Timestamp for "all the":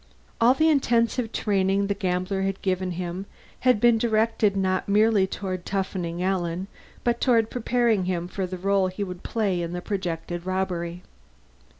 0.41-0.67